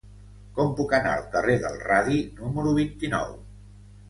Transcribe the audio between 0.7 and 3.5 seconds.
puc anar al carrer del Radi número vint-i-nou?